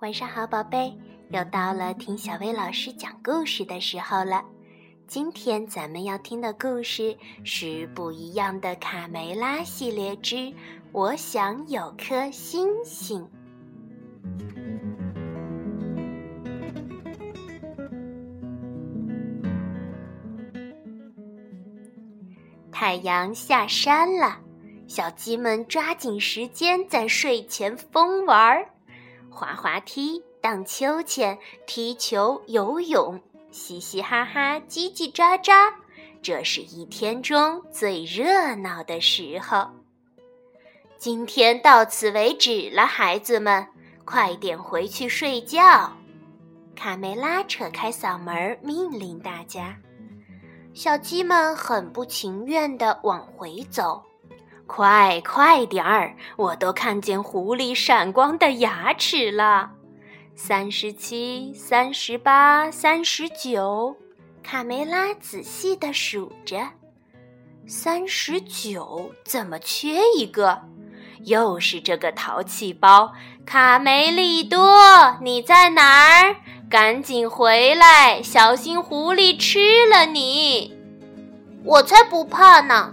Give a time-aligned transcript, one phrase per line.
[0.00, 0.92] 晚上好，宝贝，
[1.30, 4.44] 又到了听小薇老师讲故事的时候了。
[5.06, 10.36] 今天咱们要听的故事是《不一样的卡梅拉》系列之
[10.92, 13.22] 《我想有颗星星》。
[22.84, 24.36] 太阳下山了，
[24.86, 28.68] 小鸡们抓紧时间在睡前疯玩儿。
[29.30, 33.18] 滑滑梯、荡秋千、踢球、游泳，
[33.50, 35.72] 嘻嘻哈哈，叽叽喳喳，
[36.20, 39.66] 这是一天中最热闹的时候。
[40.98, 43.66] 今天到此为止了，孩子们，
[44.04, 45.90] 快点回去睡觉。
[46.76, 49.74] 卡梅拉扯开嗓门命令大家。
[50.74, 54.02] 小鸡们很不情愿地往回走。
[54.66, 56.16] 快快点儿！
[56.36, 59.70] 我都看见狐狸闪光的牙齿了。
[60.34, 63.96] 三十七、三十八、三十九，
[64.42, 66.68] 卡梅拉仔细地数着。
[67.68, 70.60] 三十九，怎么缺一个？
[71.20, 73.12] 又是这个淘气包，
[73.46, 76.36] 卡梅利多，你在哪儿？
[76.74, 80.76] 赶紧回来，小心狐狸吃了你！
[81.64, 82.92] 我才不怕呢！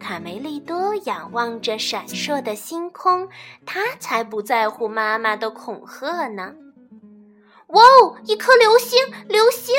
[0.00, 3.28] 卡梅利多仰望着闪烁的星空，
[3.64, 6.52] 他才不在乎妈妈的恐吓呢。
[7.68, 8.98] 哇哦，一颗流星！
[9.28, 9.72] 流星！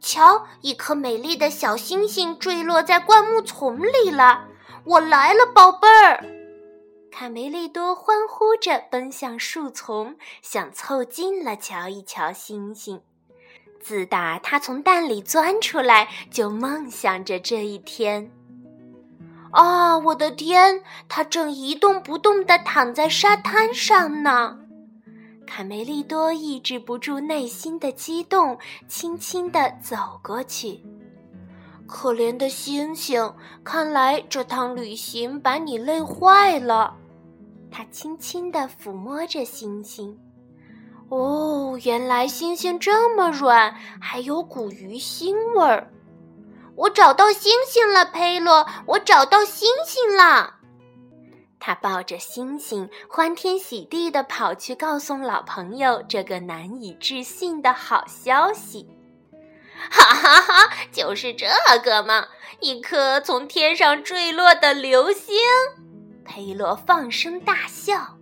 [0.00, 4.46] 瞧，一颗美丽的小星星坠落在灌木丛里了。
[4.82, 6.24] 我来了，宝贝儿！
[7.10, 13.00] 卡梅利多欢呼着奔向树丛，想凑近了瞧一瞧星星。
[13.80, 18.30] 自打他从蛋里钻出来，就梦想着这一天。
[19.50, 20.82] 啊，我的天！
[21.08, 24.58] 它正一动不动地躺在沙滩上呢。
[25.46, 30.82] 卡梅利多抑制不住内心的激动，轻轻地走过去。
[31.88, 33.34] 可怜的星星，
[33.64, 36.94] 看来这趟旅行把你累坏了。
[37.70, 40.16] 他轻轻地抚摸着星星。
[41.08, 45.90] 哦，原来星星这么软，还有股鱼腥味儿。
[46.76, 48.66] 我找到星星了，佩洛！
[48.86, 50.56] 我找到星星了。
[51.58, 58.86] 他抱着星星，欢天喜地地跑去告诉老朋友这个难以置信的好消息。
[59.90, 61.48] 哈哈哈，就是这
[61.82, 62.26] 个嘛！
[62.60, 65.36] 一颗从天上坠落的流星。
[66.24, 68.16] 佩洛放声大笑。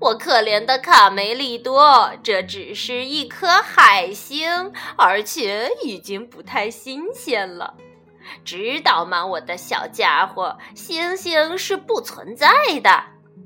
[0.00, 7.74] 我可怜的卡梅利多，这只是一颗海星，而且已经不太新鲜了。
[8.44, 10.58] 知道吗，我的小家伙？
[10.74, 12.48] 星星是不存在
[12.82, 13.04] 的。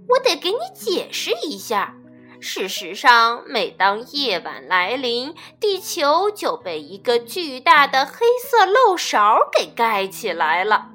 [0.09, 1.95] 我得给你解释一下。
[2.41, 8.13] 事实上，每当夜晚来临，地球就被一个巨大的黑
[8.49, 10.91] 色漏勺给盖起来了。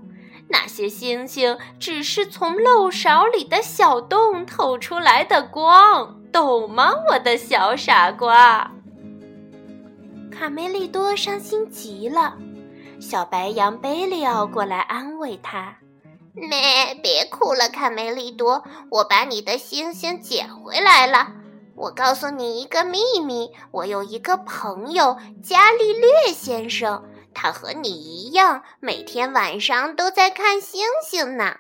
[0.50, 8.72] 那些星星只是从漏勺里的小洞透出来的光，懂吗，我的小傻瓜？
[10.32, 12.38] 卡梅利多伤心极了。
[13.00, 15.76] 小白羊贝利奥过来安慰他
[16.36, 21.34] ：“咩，别哭了，卡梅利多，我把你的星星捡回来了。
[21.76, 31.58] 我告诉你一个秘密，我有一个朋友伽利略先生，他和你一样，每天晚上都在看星星呢。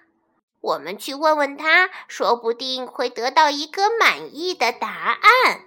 [0.61, 5.61] 我们去问问他，说不定会得到一个满意的答案。”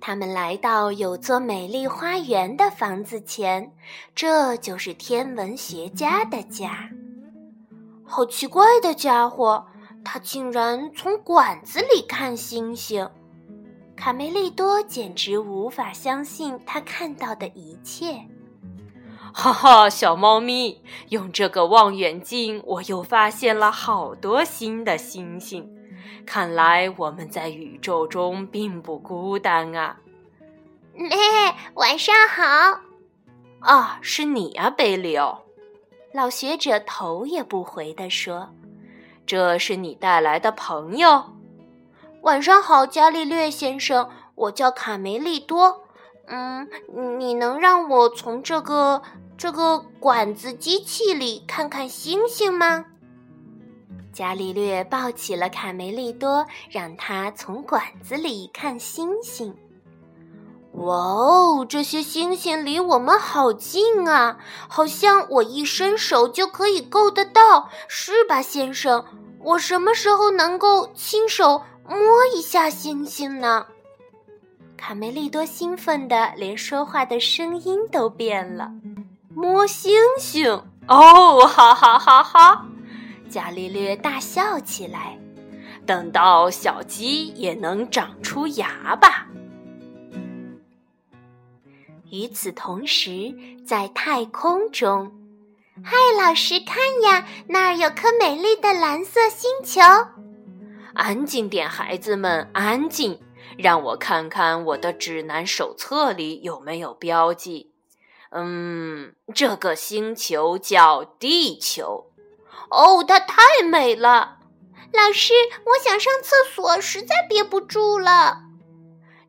[0.00, 3.70] 他们来到有座美丽花园的房子前，
[4.14, 6.88] 这就是天文学家的家。
[8.02, 9.66] 好奇怪的家伙，
[10.02, 13.08] 他竟然从管子里看星星！
[13.94, 18.18] 卡梅利多简直无法相信他看到的一切。
[19.32, 25.70] 哈哈，小猫咪，用这个望远镜，我又发现了好多新的星星。
[26.26, 29.98] 看来我们在宇宙中并不孤单啊！
[30.94, 31.10] 咩，
[31.74, 32.80] 晚上好。
[33.60, 35.42] 啊，是你啊，贝利奥。
[36.12, 38.50] 老学者头也不回地说
[39.26, 41.34] ：“这是你带来的朋友。”
[42.22, 45.84] 晚上好，伽利略先生，我叫卡梅利多。
[46.26, 46.68] 嗯，
[47.18, 49.02] 你能让我从这个
[49.38, 52.86] 这个管子机器里看看星星吗？
[54.20, 59.56] 伽利略抱起了卡梅利多，让他从管子里看星星。
[60.72, 64.36] 哇哦，这些星星离我们好近啊，
[64.68, 69.02] 好像我一伸手就可以够得到，是吧，先生？
[69.42, 71.98] 我什么时候能够亲手摸
[72.36, 73.64] 一下星星呢？
[74.76, 78.70] 卡梅利多兴奋的连说话的声音都变了。
[79.34, 82.66] 摸星星哦，哈哈哈哈！
[83.30, 85.18] 伽利略大笑起来。
[85.86, 89.26] 等到小鸡也能长出牙吧。
[92.10, 93.34] 与此同时，
[93.66, 95.12] 在太空中，
[95.82, 99.80] 嗨，老师，看呀，那儿有颗美丽的蓝色星球。
[100.94, 103.20] 安静点，孩子们，安静。
[103.56, 107.72] 让我看看我的指南手册里有没有标记。
[108.30, 112.09] 嗯，这个星球叫地球。
[112.68, 114.38] 哦，它太美了。
[114.92, 115.32] 老师，
[115.64, 118.42] 我想上厕所，实在憋不住了。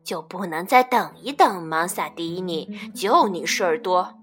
[0.04, 2.90] 就不能再等一等吗，萨迪尼？
[2.94, 4.14] 就你事儿多。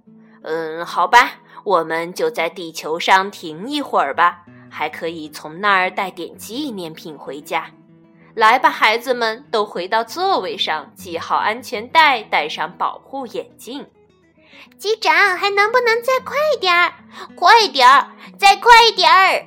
[0.44, 7.72] 嗯，好吧，我们就在地球上停一会儿吧，还可以从那儿带点纪念品回家。
[8.36, 13.88] 来吧，孩子们，都回到座位上，系好安全带，戴上保护眼镜。
[14.78, 16.94] 机长，还能不能再快点儿？
[17.36, 19.46] 快点儿，再快点儿！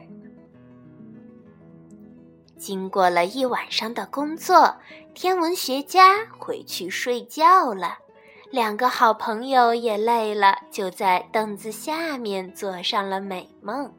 [2.58, 4.76] 经过了一晚上的工作，
[5.14, 7.98] 天文学家回去睡觉了。
[8.50, 13.90] 两个好朋友也累了，就在凳子下面做上了美梦。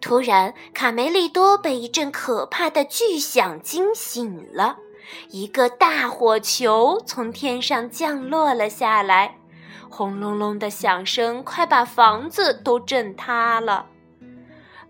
[0.00, 4.76] 突然，卡梅利多被一阵可怕的巨响惊醒了。
[5.30, 9.36] 一个大火球从天上降落了下来，
[9.88, 13.86] 轰隆隆的响声快把房子都震塌了。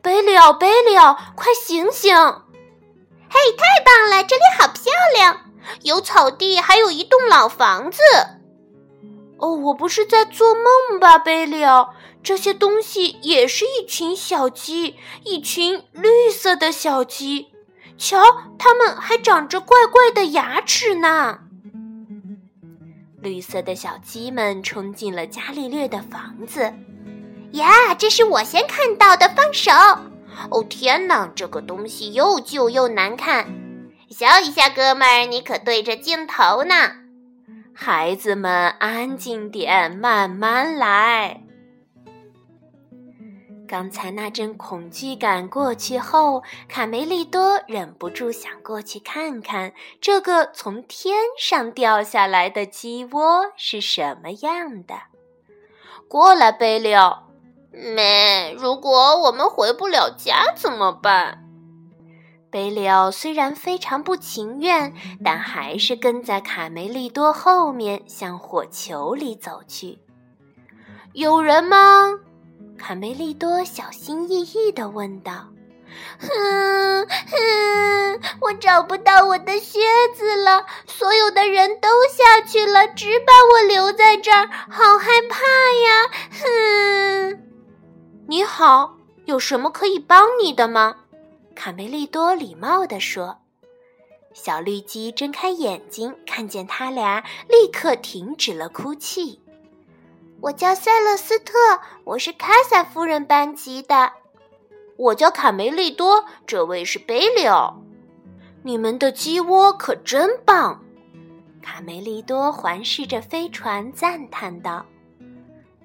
[0.01, 2.15] 贝里奥，贝里奥，快醒醒！
[2.15, 4.83] 嘿，太棒了，这里好漂
[5.15, 5.41] 亮，
[5.83, 8.01] 有草地，还有一栋老房子。
[9.39, 11.95] 哦，我不是在做梦吧，贝里奥？
[12.23, 17.49] 这些东西也是一群小鸡，一群绿色的小鸡。
[17.99, 18.19] 瞧，
[18.59, 21.41] 它们还长着怪怪的牙齿呢。
[23.25, 26.73] 绿色的小鸡们冲进了伽利略的房子。
[27.53, 29.73] 呀，这是我先看到的，放手！
[30.51, 33.47] 哦天哪，这个东西又旧又难看。
[34.11, 36.75] 笑一下，哥们儿，你可对着镜头呢。
[37.73, 41.44] 孩子们，安静点，慢慢来。
[43.67, 54.95] 刚才那阵恐惧感过去后，卡梅利多忍不住想过去看看这个从天上掉下来的鸡窝是什么样的。
[56.09, 57.25] 过来，贝利奥。
[57.73, 61.41] 没，如果我们回不了家怎么办？
[62.51, 64.95] 贝利奥虽然非常不情愿，
[65.25, 69.99] 但还是跟在卡梅利多后面向火球里走去。
[71.15, 72.21] 有人吗？
[72.79, 75.49] 卡梅利多小心翼翼地问道
[76.19, 76.29] ：“哼
[77.07, 79.81] 哼，我找不到我的靴
[80.15, 86.11] 子了，所有的人都下去了，只把我留在这儿，好害怕呀！”
[86.43, 87.43] 哼，
[88.29, 90.97] 你好，有什么可以帮你的吗？
[91.55, 93.39] 卡梅利多礼貌地说。
[94.35, 99.41] 小绿鸡睁开眼睛，看见他俩，立刻停止了哭泣。
[100.41, 101.55] 我叫塞勒斯特，
[102.05, 104.13] 我是卡萨夫人班级的。
[104.97, 107.81] 我叫卡梅利多，这位是贝利奥。
[108.63, 110.83] 你们的鸡窝可真棒！
[111.63, 114.85] 卡梅利多环视着飞船，赞叹道：“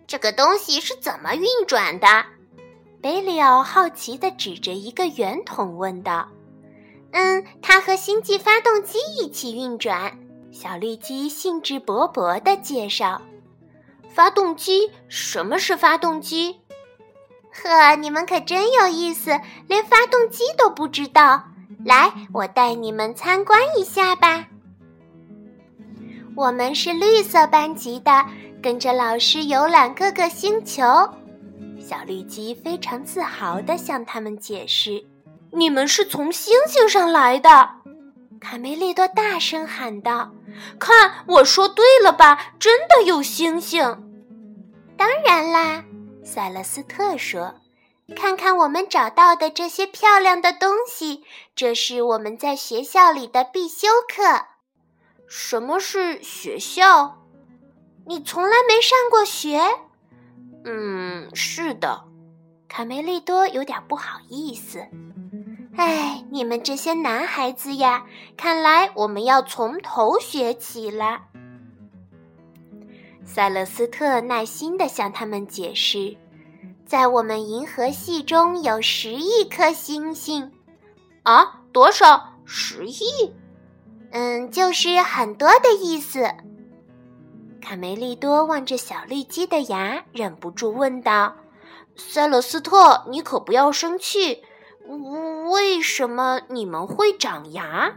[0.05, 2.25] 这个东西是怎么运转的？”
[3.01, 6.27] 贝利奥好奇地指着一个圆筒问道
[7.11, 10.19] ：“嗯，它和星际发动机一起运转。”
[10.51, 13.21] 小绿鸡兴致勃勃地介绍。
[14.09, 14.91] 发动机？
[15.07, 16.59] 什么是发动机？
[17.51, 21.43] 呵，你们可真有意思，连发动机都不知道。
[21.85, 24.47] 来，我带你们参观一下吧。
[26.35, 28.25] 我们是绿色班级的，
[28.61, 30.83] 跟着老师游览各个星球。
[31.79, 35.03] 小绿鸡非常自豪地向他们解释
[35.51, 37.49] ：“你们是从星星上来的。”
[38.39, 40.31] 卡梅利多大声喊道
[40.79, 42.53] ：“看，我说对了吧？
[42.59, 43.81] 真的有星星！”
[44.97, 45.83] 当然啦，
[46.23, 47.55] 塞勒斯特说
[48.15, 51.23] ：“看看我们找到的这些漂亮的东西，
[51.55, 54.45] 这是我们在学校里的必修课。”
[55.27, 57.19] 什么是学校？
[58.07, 59.61] 你从来没上过学？
[60.65, 62.03] 嗯，是的。
[62.67, 64.87] 卡梅利多有点不好意思。
[65.79, 68.05] 哎，你们这些男孩子呀，
[68.35, 71.21] 看来我们要从头学起了。
[73.23, 76.17] 塞勒斯特耐心地向他们解释
[76.85, 80.51] ：“在我们银河系中有十亿颗星星。”
[81.23, 82.33] 啊，多少？
[82.43, 83.33] 十亿？
[84.11, 86.29] 嗯，就是很多的意思。
[87.61, 91.35] 卡梅利多望着小绿鸡的牙，忍不住问道
[91.95, 94.43] ：“塞勒斯特，你可不要生气。
[95.51, 97.93] 为什么你们会长牙？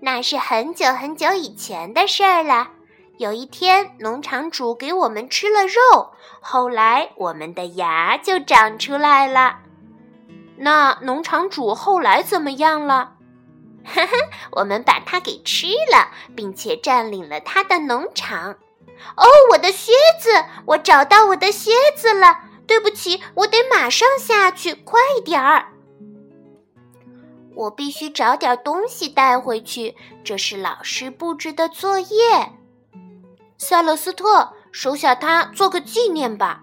[0.00, 2.70] 那是很久很久以前的事儿了。
[3.18, 9.58] 有一天，农场主给我们吃了肉，后来我们的牙就长出来了。
[10.56, 13.12] 那农场主后来怎么样了？”
[13.84, 14.12] 哈哈，
[14.52, 18.52] 我们把它给吃了，并且占领了他的农场。
[19.16, 20.30] 哦，我的靴子！
[20.64, 22.40] 我找到我的靴子了。
[22.66, 25.66] 对不起，我得马上下去，快点儿！
[27.54, 29.94] 我必须找点东西带回去，
[30.24, 32.08] 这是老师布置的作业。
[33.56, 36.62] 塞勒斯特，收下它，做个纪念吧。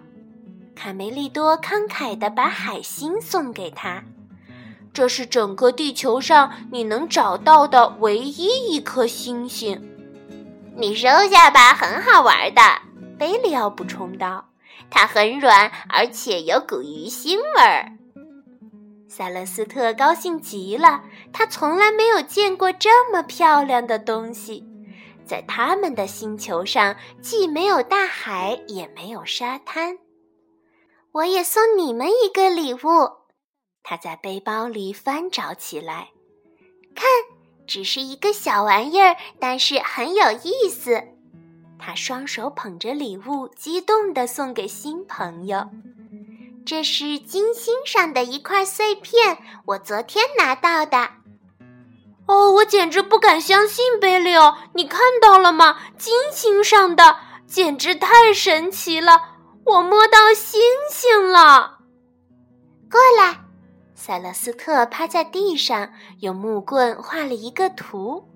[0.76, 4.04] 卡梅利多慷慨地把海星送给他。
[4.94, 9.82] 这是整个地球上你能找到的唯一一颗星星，
[10.76, 12.62] 你收下吧，很好玩的。
[13.18, 14.50] 贝利奥补充道
[14.90, 17.94] ：“它很软，而且有股鱼腥味儿。”
[19.14, 21.04] 塞勒斯特高兴极了，
[21.34, 24.66] 他从来没有见过这么漂亮的东西。
[25.26, 29.98] 在他们的星球上，既没有大海，也没有沙滩。
[31.12, 32.80] 我也送你们一个礼物。
[33.84, 36.12] 他在背包里翻找起来，
[36.96, 37.06] 看，
[37.68, 41.04] 只是一个小玩意儿，但是很有意思。
[41.78, 45.70] 他双手捧着礼物，激动地送给新朋友。
[46.66, 51.10] 这是金星上的一块碎片，我昨天拿到的。
[52.28, 55.80] 哦，我简直不敢相信，贝利奥，你看到了吗？
[55.98, 59.40] 金星上的，简直太神奇了！
[59.66, 61.80] 我摸到星星了。
[62.90, 63.40] 过来。
[63.94, 65.92] 塞勒斯特趴在地上，
[66.22, 68.28] 用木棍画了一个图。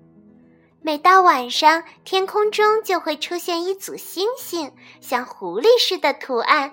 [0.80, 6.72] 每到晚上，天空中就会出现一组星星，像狐狸似的图案。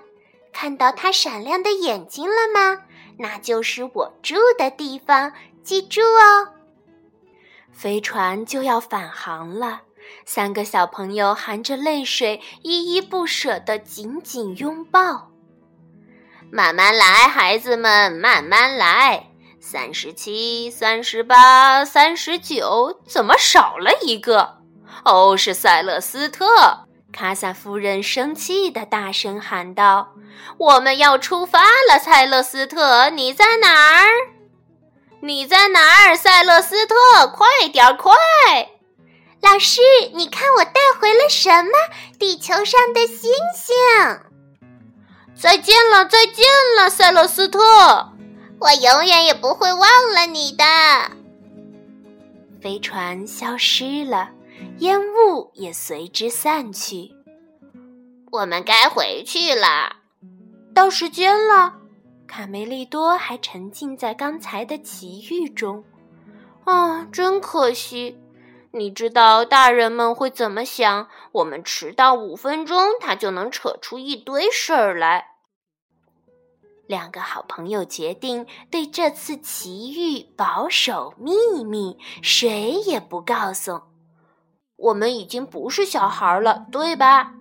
[0.54, 2.84] 看到它闪亮的眼睛了吗？
[3.18, 5.32] 那就是我住的地方，
[5.62, 6.48] 记住哦。
[7.72, 9.82] 飞船就要返航了，
[10.24, 15.30] 三个小朋友含着泪水，依依不舍地紧紧拥抱。
[16.50, 19.26] 慢慢来，孩子们，慢慢来。
[19.60, 24.58] 三十七、三十八、三十九，怎么少了一个？
[25.04, 26.86] 哦，是塞勒斯特！
[27.14, 30.14] 卡萨夫人生气的大声喊道
[30.58, 34.08] ：“我们要出发了，塞勒斯特，你在哪儿？
[35.20, 36.96] 你在哪儿，塞勒斯特？
[37.28, 38.12] 快点，快！
[39.40, 39.80] 老师，
[40.14, 41.70] 你看我带回了什么？
[42.18, 43.74] 地球上的星星。”
[45.40, 46.44] 再见了，再见
[46.76, 47.60] 了，塞勒斯特！
[48.58, 49.80] 我永远也不会忘
[50.12, 50.64] 了你的。
[52.60, 54.30] 飞船消失了，
[54.78, 57.12] 烟雾也随之散去。
[58.32, 59.96] 我们该回去了，
[60.74, 61.74] 到时间了。
[62.26, 65.84] 卡梅利多还沉浸在刚才的奇遇中。
[66.64, 68.18] 啊，真可惜！
[68.72, 71.08] 你知道大人们会怎么想？
[71.30, 75.28] 我们迟到五分钟，他就能扯出一堆事儿来。
[76.86, 83.82] 两个好朋友决定对这次奇遇保守秘密，谁也不告诉。
[84.76, 87.32] 我们已经不是小孩了，对吧？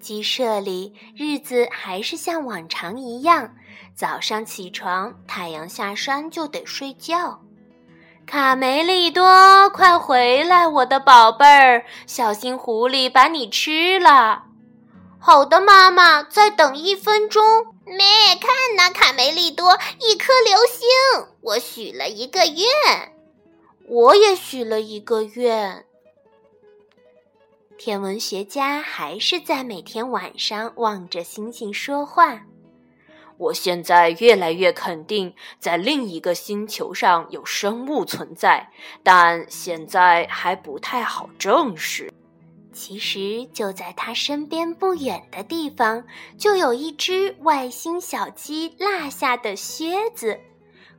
[0.00, 3.54] 鸡舍里，日子还是像往常一样。
[3.94, 7.40] 早上起床，太阳下山就得睡觉。
[8.26, 11.84] 卡梅利多，快回来，我的宝贝儿！
[12.06, 14.44] 小心狐狸把你吃了。
[15.18, 17.42] 好的，妈妈，再等一分钟。
[17.84, 18.06] 咩，
[18.40, 21.28] 看呐，卡梅利多，一颗流星！
[21.42, 23.12] 我许了一个愿，
[23.88, 25.84] 我也许了一个愿。
[27.76, 32.42] 天文学家还是在每天晚上望着星星说话。
[33.38, 38.70] 我现在越来越肯定，在另一个星球上有生物存在，
[39.02, 42.12] 但现在还不太好证实。
[42.72, 46.04] 其实就在他身边不远的地方，
[46.38, 50.38] 就有一只外星小鸡落下的靴子，